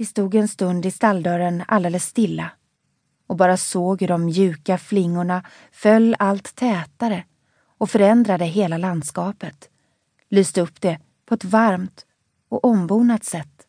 Vi 0.00 0.06
stod 0.06 0.34
en 0.34 0.48
stund 0.48 0.86
i 0.86 0.90
stalldörren 0.90 1.64
alldeles 1.68 2.04
stilla 2.04 2.50
och 3.26 3.36
bara 3.36 3.56
såg 3.56 4.00
hur 4.00 4.08
de 4.08 4.24
mjuka 4.24 4.78
flingorna 4.78 5.44
föll 5.72 6.16
allt 6.18 6.54
tätare 6.54 7.24
och 7.78 7.90
förändrade 7.90 8.44
hela 8.44 8.78
landskapet, 8.78 9.70
lyste 10.28 10.60
upp 10.60 10.80
det 10.80 11.00
på 11.26 11.34
ett 11.34 11.44
varmt 11.44 12.06
och 12.48 12.64
ombonat 12.64 13.24
sätt. 13.24 13.66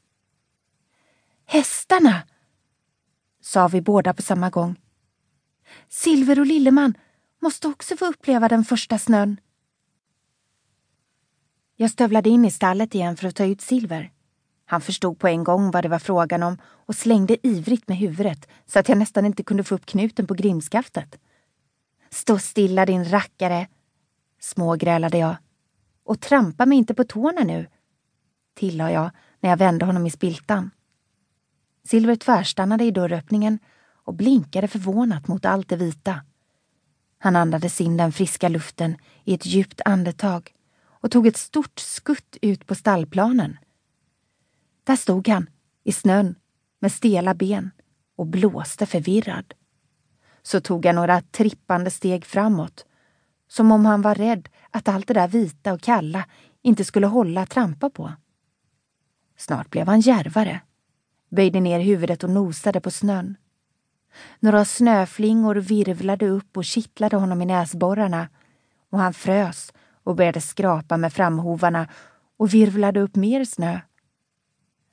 Hästarna! 1.46 2.21
sa 3.41 3.67
vi 3.67 3.81
båda 3.81 4.13
på 4.13 4.21
samma 4.21 4.49
gång. 4.49 4.75
Silver 5.89 6.39
och 6.39 6.45
Lilleman 6.45 6.93
måste 7.39 7.67
också 7.67 7.97
få 7.97 8.05
uppleva 8.05 8.47
den 8.49 8.65
första 8.65 8.99
snön. 8.99 9.39
Jag 11.75 11.91
stövlade 11.91 12.29
in 12.29 12.45
i 12.45 12.51
stallet 12.51 12.95
igen 12.95 13.17
för 13.17 13.27
att 13.27 13.35
ta 13.35 13.45
ut 13.45 13.61
Silver. 13.61 14.11
Han 14.72 14.81
förstod 14.81 15.19
på 15.19 15.28
en 15.28 15.44
gång 15.44 15.72
vad 15.72 15.83
det 15.83 15.90
var 15.90 15.99
frågan 15.99 16.44
om 16.44 16.58
och 16.63 16.95
slängde 16.95 17.48
ivrigt 17.48 17.88
med 17.88 17.98
huvudet 17.98 18.48
så 18.66 18.80
att 18.80 18.90
jag 18.90 18.98
nästan 18.98 19.26
inte 19.26 19.44
kunde 19.44 19.64
få 19.64 19.76
upp 19.76 19.86
knuten 19.86 20.28
på 20.28 20.34
grimskaftet. 20.34 21.20
Stå 22.09 22.40
stilla 22.40 22.86
din 22.86 23.05
rackare, 23.05 23.68
smågrälade 24.40 25.18
jag. 25.18 25.36
Och 26.04 26.20
trampa 26.20 26.66
mig 26.66 26.78
inte 26.78 26.94
på 26.94 27.04
tårna 27.04 27.44
nu, 27.44 27.68
tillade 28.54 28.92
jag 28.92 29.12
när 29.40 29.50
jag 29.50 29.58
vände 29.58 29.86
honom 29.86 30.05
i 30.05 30.12
spiltan. 30.12 30.70
Silver 31.84 32.16
tvärstannade 32.16 32.84
i 32.84 32.92
dörröppningen 32.92 33.59
och 34.06 34.14
blinkade 34.14 34.67
förvånat 34.67 35.28
mot 35.28 35.45
allt 35.45 35.70
det 35.70 35.76
vita. 35.76 36.22
Han 37.17 37.36
andades 37.36 37.81
in 37.81 37.98
den 37.98 38.12
friska 38.12 38.50
luften 38.50 38.98
i 39.23 39.34
ett 39.34 39.45
djupt 39.45 39.81
andetag 39.86 40.53
och 40.84 41.12
tog 41.12 41.28
ett 41.28 41.38
stort 41.38 41.80
skutt 41.80 42.38
ut 42.42 42.67
på 42.67 42.76
stallplanen. 42.76 43.58
Där 44.84 44.95
stod 44.95 45.27
han, 45.27 45.49
i 45.84 45.91
snön, 45.91 46.35
med 46.80 46.91
stela 46.91 47.34
ben 47.34 47.72
och 48.16 48.27
blåste 48.27 48.85
förvirrad. 48.85 49.53
Så 50.42 50.61
tog 50.61 50.86
han 50.86 50.95
några 50.95 51.22
trippande 51.22 51.92
steg 51.92 52.25
framåt, 52.25 52.86
som 53.47 53.72
om 53.72 53.86
han 53.86 54.02
var 54.02 54.16
rädd 54.16 54.50
att 54.72 54.88
allt 54.88 55.08
det 55.08 55.14
där 55.14 55.28
vita 55.28 55.73
och 55.73 55.81
kalla 55.81 56.25
inte 56.61 56.86
skulle 56.86 57.08
hålla 57.08 57.41
att 57.41 57.50
trampa 57.50 57.89
på. 57.89 58.14
Snart 59.38 59.69
blev 59.69 59.88
han 59.88 60.00
järvare, 60.00 60.61
böjde 61.30 61.59
ner 61.59 61.80
huvudet 61.80 62.23
och 62.23 62.30
nosade 62.30 62.81
på 62.81 62.91
snön. 62.91 63.36
Några 64.39 64.66
snöflingor 64.66 65.56
virvlade 65.56 66.30
upp 66.30 66.58
och 66.58 66.66
kittlade 66.66 67.17
honom 67.17 67.41
i 67.41 67.45
näsborrarna 67.45 68.30
och 68.89 69.00
han 69.00 69.13
frös 69.13 69.73
och 70.03 70.16
började 70.16 70.41
skrapa 70.41 70.97
med 70.97 71.13
framhovarna 71.13 71.88
och 72.38 72.53
virvlade 72.53 73.00
upp 73.02 73.16
mer 73.16 73.45
snö. 73.45 73.80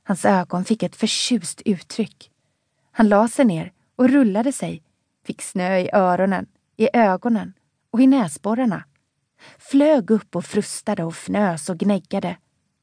Hans 0.08 0.24
ögon 0.24 0.64
fick 0.64 0.82
ett 0.82 0.96
förtjust 0.96 1.62
uttryck. 1.64 2.30
Han 2.90 3.08
la 3.08 3.28
sig 3.28 3.44
ner 3.44 3.72
och 3.96 4.08
rullade 4.08 4.52
sig, 4.52 4.82
fick 5.24 5.42
snö 5.42 5.78
i 5.78 5.90
öronen, 5.92 6.46
i 6.76 6.88
ögonen 6.92 7.52
och 7.90 8.00
i 8.00 8.06
näsborrarna. 8.06 8.84
Flög 9.58 10.10
upp 10.10 10.36
och 10.36 10.44
frustade 10.44 11.04
och 11.04 11.12
fnös 11.14 11.68
och 11.70 11.78
gnäggade. 11.78 12.36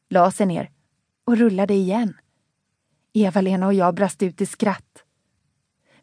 La 0.10 0.32
sig 0.32 0.46
ner 0.46 0.70
och 1.26 1.38
rullade 1.38 1.74
igen. 1.74 2.14
Eva-Lena 3.14 3.66
och 3.66 3.74
jag 3.74 3.96
brast 3.96 4.24
ut 4.24 4.42
i 4.42 4.46
skratt. 4.46 5.04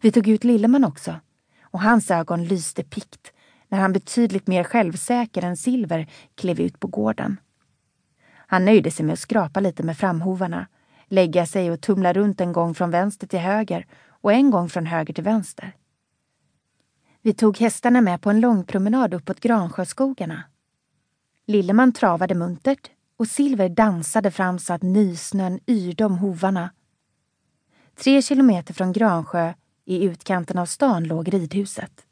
Vi 0.01 0.13
tog 0.13 0.29
ut 0.29 0.45
Lilleman 0.45 0.85
också 0.85 1.21
och 1.63 1.81
hans 1.81 2.11
ögon 2.11 2.45
lyste 2.45 2.85
pikt 2.85 3.33
när 3.69 3.79
han 3.79 3.93
betydligt 3.93 4.47
mer 4.47 4.65
självsäker 4.65 5.43
än 5.43 5.57
Silver 5.57 6.07
klev 6.35 6.61
ut 6.61 6.81
på 6.81 6.87
gården. 6.87 7.41
Han 8.35 8.65
nöjde 8.65 8.91
sig 8.91 9.07
med 9.07 9.13
att 9.13 9.19
skrapa 9.19 9.61
lite 9.61 9.83
med 9.83 9.99
framhovarna, 9.99 10.67
lägga 11.13 11.47
sig 11.47 11.71
och 11.71 11.81
tumla 11.81 12.13
runt 12.13 12.41
en 12.41 12.53
gång 12.53 12.75
från 12.75 12.91
vänster 12.91 13.27
till 13.27 13.39
höger 13.39 13.87
och 14.09 14.33
en 14.33 14.51
gång 14.51 14.69
från 14.69 14.87
höger 14.87 15.15
till 15.15 15.25
vänster. 15.25 15.73
Vi 17.23 17.35
tog 17.35 17.59
hästarna 17.59 18.01
med 18.01 18.21
på 18.21 18.31
en 18.31 18.41
lång 18.41 18.65
promenad 18.65 19.15
uppåt 19.15 19.41
Gransjöskogarna. 19.41 20.43
Lilleman 21.47 21.93
travade 21.93 22.35
muntert 22.35 22.91
och 23.17 23.27
Silver 23.27 23.69
dansade 23.69 24.31
fram 24.31 24.59
så 24.59 24.73
att 24.73 24.83
nysnön 24.83 25.61
yrde 25.67 26.05
om 26.05 26.19
hovarna. 26.19 26.71
Tre 27.95 28.23
kilometer 28.23 28.75
från 28.75 28.93
Gransjö, 28.93 29.55
i 29.85 30.05
utkanten 30.05 30.59
av 30.59 30.67
stan, 30.67 31.05
låg 31.05 31.35
ridhuset. 31.35 32.07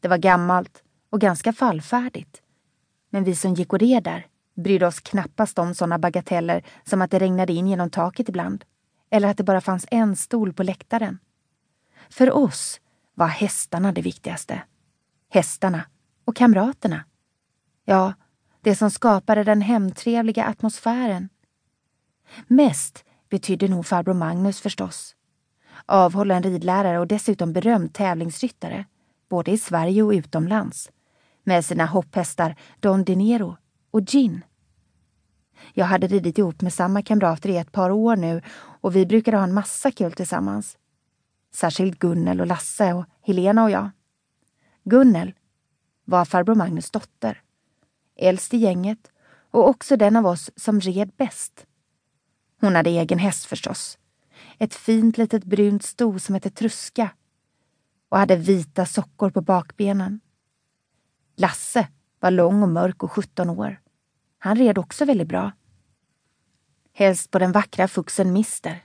Det 0.00 0.08
var 0.08 0.18
gammalt 0.18 0.82
och 1.10 1.20
ganska 1.20 1.52
fallfärdigt. 1.52 2.42
Men 3.10 3.24
vi 3.24 3.36
som 3.36 3.54
gick 3.54 3.72
och 3.72 3.78
red 3.78 4.02
där 4.02 4.26
brydde 4.58 4.86
oss 4.86 5.00
knappast 5.00 5.58
om 5.58 5.74
sådana 5.74 5.98
bagateller 5.98 6.62
som 6.84 7.02
att 7.02 7.10
det 7.10 7.18
regnade 7.18 7.52
in 7.52 7.66
genom 7.66 7.90
taket 7.90 8.28
ibland. 8.28 8.64
Eller 9.10 9.28
att 9.28 9.36
det 9.36 9.44
bara 9.44 9.60
fanns 9.60 9.86
en 9.90 10.16
stol 10.16 10.52
på 10.52 10.62
läktaren. 10.62 11.18
För 12.10 12.32
oss 12.32 12.80
var 13.14 13.26
hästarna 13.26 13.92
det 13.92 14.02
viktigaste. 14.02 14.62
Hästarna 15.30 15.84
och 16.24 16.36
kamraterna. 16.36 17.04
Ja, 17.84 18.14
det 18.60 18.76
som 18.76 18.90
skapade 18.90 19.44
den 19.44 19.60
hemtrevliga 19.60 20.44
atmosfären. 20.44 21.28
Mest 22.46 23.04
betydde 23.30 23.68
nog 23.68 23.86
farbror 23.86 24.14
Magnus 24.14 24.60
förstås. 24.60 25.14
Avhållen 25.86 26.42
ridlärare 26.42 26.98
och 26.98 27.06
dessutom 27.06 27.52
berömd 27.52 27.94
tävlingsryttare 27.94 28.84
både 29.28 29.50
i 29.50 29.58
Sverige 29.58 30.02
och 30.02 30.10
utomlands, 30.10 30.90
med 31.44 31.64
sina 31.64 31.86
hopphästar 31.86 32.56
Don 32.80 33.04
Dinero 33.04 33.56
och 33.98 34.04
Gin. 34.04 34.44
Jag 35.74 35.86
hade 35.86 36.06
ridit 36.06 36.38
ihop 36.38 36.60
med 36.60 36.72
samma 36.72 37.02
kamrater 37.02 37.48
i 37.48 37.56
ett 37.56 37.72
par 37.72 37.90
år 37.90 38.16
nu 38.16 38.42
och 38.80 38.96
vi 38.96 39.06
brukade 39.06 39.36
ha 39.36 39.44
en 39.44 39.54
massa 39.54 39.90
kul 39.90 40.12
tillsammans. 40.12 40.78
Särskilt 41.54 41.98
Gunnel 41.98 42.40
och 42.40 42.46
Lasse 42.46 42.92
och 42.92 43.04
Helena 43.22 43.64
och 43.64 43.70
jag. 43.70 43.90
Gunnel 44.84 45.34
var 46.04 46.24
farbror 46.24 46.54
Magnus 46.54 46.90
dotter. 46.90 47.42
Äldst 48.16 48.54
i 48.54 48.56
gänget 48.56 49.10
och 49.50 49.68
också 49.68 49.96
den 49.96 50.16
av 50.16 50.26
oss 50.26 50.50
som 50.56 50.80
red 50.80 51.10
bäst. 51.16 51.66
Hon 52.60 52.74
hade 52.74 52.90
egen 52.90 53.18
häst 53.18 53.44
förstås. 53.44 53.98
Ett 54.58 54.74
fint 54.74 55.18
litet 55.18 55.44
brunt 55.44 55.82
sto 55.82 56.18
som 56.18 56.34
hette 56.34 56.50
Truska 56.50 57.10
och 58.08 58.18
hade 58.18 58.36
vita 58.36 58.86
sockor 58.86 59.30
på 59.30 59.40
bakbenen. 59.40 60.20
Lasse 61.36 61.88
var 62.20 62.30
lång 62.30 62.62
och 62.62 62.68
mörk 62.68 63.02
och 63.02 63.12
17 63.12 63.50
år. 63.50 63.80
Han 64.38 64.56
red 64.56 64.78
också 64.78 65.04
väldigt 65.04 65.28
bra. 65.28 65.52
Helst 66.92 67.30
på 67.30 67.38
den 67.38 67.52
vackra 67.52 67.88
fuxen 67.88 68.32
Mister. 68.32 68.84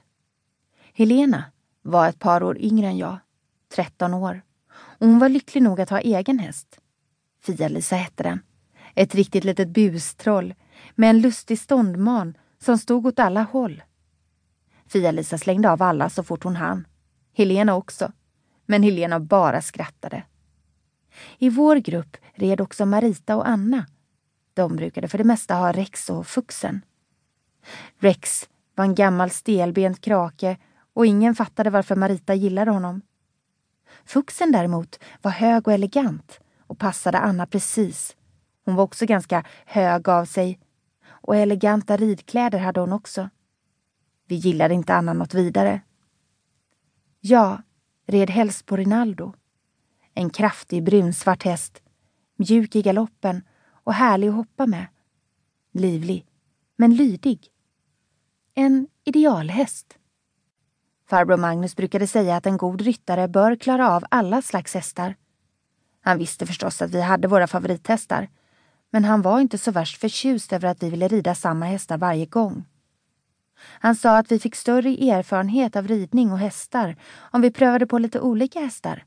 Helena 0.94 1.44
var 1.82 2.10
ett 2.10 2.20
par 2.20 2.44
år 2.44 2.58
yngre 2.58 2.88
än 2.88 2.98
jag, 2.98 3.18
13 3.76 4.14
år. 4.14 4.42
Och 4.72 5.08
hon 5.08 5.20
var 5.20 5.30
lycklig 5.30 5.64
nog 5.64 5.82
att 5.82 5.90
ha 5.90 6.00
egen 6.00 6.40
häst. 6.40 6.80
Fia-Lisa 7.46 7.96
hette 7.96 8.24
den. 8.24 8.40
Ett 8.96 9.16
riktigt 9.16 9.44
litet 9.44 9.70
bustroll 9.70 10.54
med 10.96 11.10
en 11.10 11.22
lustig 11.22 11.60
ståndman 11.60 12.38
som 12.60 12.78
stod 12.78 13.06
åt 13.06 13.20
alla 13.20 13.42
håll. 13.44 13.84
Fia-Lisa 14.88 15.38
slängde 15.38 15.72
av 15.72 15.82
alla 15.82 16.10
så 16.10 16.24
fort 16.24 16.44
hon 16.44 16.56
hann. 16.56 16.88
Helena 17.34 17.76
också 17.76 18.12
men 18.66 18.84
Helena 18.84 19.20
bara 19.20 19.62
skrattade. 19.62 20.24
I 21.38 21.50
vår 21.50 21.76
grupp 21.76 22.18
red 22.34 22.62
också 22.62 22.86
Marita 22.86 23.36
och 23.36 23.48
Anna. 23.48 23.86
De 24.54 24.76
brukade 24.76 25.08
för 25.08 25.18
det 25.18 25.24
mesta 25.24 25.56
ha 25.56 25.72
Rex 25.72 26.10
och 26.10 26.28
Fuxen. 26.28 26.86
Rex 28.00 28.50
var 28.76 28.86
en 28.86 28.96
gammal 28.96 29.30
stelbent 29.30 30.02
krake 30.02 30.58
och 30.94 31.06
ingen 31.06 31.36
fattade 31.36 31.70
varför 31.70 31.96
Marita 31.96 32.34
gillade 32.34 32.72
honom. 32.72 33.02
Fuxen 34.06 34.52
däremot 34.52 35.00
var 35.22 35.32
hög 35.32 35.68
och 35.68 35.74
elegant 35.74 36.40
och 36.68 36.80
passade 36.80 37.20
Anna 37.20 37.46
precis. 37.46 38.16
Hon 38.66 38.76
var 38.76 38.84
också 38.84 39.06
ganska 39.06 39.44
hög 39.66 40.10
av 40.10 40.26
sig 40.26 40.60
och 41.06 41.36
eleganta 41.36 41.98
ridkläder 41.98 42.60
hade 42.60 42.80
hon 42.80 42.94
också. 42.94 43.30
Vi 44.28 44.36
gillade 44.36 44.74
inte 44.74 44.94
Anna 44.94 45.14
något 45.14 45.34
vidare. 45.34 45.82
Ja, 47.20 47.62
red 48.08 48.30
helst 48.30 48.66
på 48.66 48.78
Rinaldo. 48.78 49.34
En 50.14 50.30
kraftig 50.30 50.84
brunsvart 50.84 51.44
häst, 51.44 51.82
mjuk 52.38 52.76
i 52.76 52.82
galoppen 52.82 53.42
och 53.84 53.94
härlig 53.94 54.28
att 54.28 54.36
hoppa 54.36 54.66
med. 54.66 54.86
Livlig, 55.72 56.26
men 56.76 56.96
lydig. 56.96 57.48
En 58.54 58.88
idealhäst. 59.04 59.98
Farbror 61.10 61.38
Magnus 61.38 61.76
brukade 61.76 62.08
säga 62.08 62.36
att 62.36 62.46
en 62.46 62.58
god 62.58 62.82
ryttare 62.82 63.28
bör 63.28 63.56
klara 63.56 63.92
av 63.92 64.04
alla 64.10 64.42
slags 64.42 64.74
hästar. 64.74 65.16
Han 66.02 66.18
visste 66.18 66.46
förstås 66.46 66.82
att 66.82 66.92
vi 66.92 67.02
hade 67.02 67.28
våra 67.28 67.48
favorithästar, 67.48 68.30
men 68.90 69.06
han 69.06 69.22
var 69.22 69.40
inte 69.40 69.58
så 69.58 69.72
värst 69.72 69.98
förtjust 69.98 70.54
över 70.54 70.68
att 70.68 70.84
vi 70.84 70.90
ville 70.90 71.08
rida 71.08 71.36
samma 71.36 71.66
hästar 71.66 71.98
varje 71.98 72.26
gång. 72.26 72.66
Han 73.60 73.96
sa 73.96 74.18
att 74.18 74.32
vi 74.32 74.40
fick 74.40 74.56
större 74.56 74.90
erfarenhet 74.90 75.76
av 75.76 75.88
ridning 75.88 76.32
och 76.32 76.40
hästar 76.40 76.96
om 77.32 77.42
vi 77.42 77.52
prövade 77.52 77.88
på 77.88 77.98
lite 77.98 78.20
olika 78.20 78.60
hästar. 78.60 79.06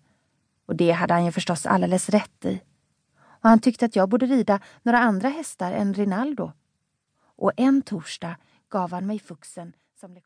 Och 0.67 0.77
det 0.77 0.91
hade 0.91 1.15
han 1.15 1.25
ju 1.25 1.33
förstås 1.33 1.67
alldeles 1.67 2.09
rätt 2.09 2.45
i. 2.45 2.61
Och 3.47 3.51
han 3.51 3.61
tyckte 3.61 3.85
att 3.85 3.97
jag 3.97 4.09
borde 4.09 4.27
rida 4.27 4.61
några 4.83 4.99
andra 4.99 5.29
hästar 5.29 5.73
än 5.73 5.95
Rinaldo. 5.95 6.53
Och 7.19 7.53
en 7.57 7.83
torsdag 7.83 8.37
gav 8.69 8.91
han 8.91 9.07
mig 9.07 9.19
fuxen 9.19 9.73
som 10.01 10.15
lektion. 10.15 10.23